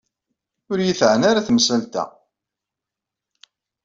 [0.71, 2.03] Ur yi-teɛni ara temsalt-a.